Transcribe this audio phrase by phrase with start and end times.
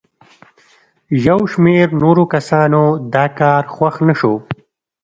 [1.27, 4.33] یو شمېر نورو کسانو دا کار خوښ نه شو.